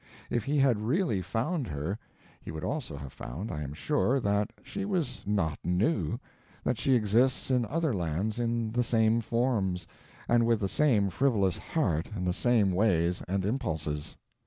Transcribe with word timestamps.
If 0.31 0.45
he 0.45 0.57
had 0.57 0.81
really 0.81 1.21
found 1.21 1.67
her 1.67 1.99
he 2.41 2.49
would 2.49 2.63
also 2.63 2.97
have 2.97 3.13
found, 3.13 3.51
I 3.51 3.61
am 3.61 3.71
sure, 3.75 4.19
that 4.19 4.49
she 4.63 4.83
was 4.83 5.21
not 5.27 5.59
new, 5.63 6.17
that 6.63 6.79
she 6.79 6.95
exists 6.95 7.51
in 7.51 7.67
other 7.67 7.93
lands 7.93 8.39
in 8.39 8.71
the 8.71 8.81
same 8.81 9.21
forms, 9.21 9.85
and 10.27 10.47
with 10.47 10.59
the 10.59 10.67
same 10.67 11.11
frivolous 11.11 11.59
heart 11.59 12.09
and 12.15 12.25
the 12.25 12.33
same 12.33 12.71
ways 12.71 13.21
and 13.27 13.45
impulses. 13.45 14.17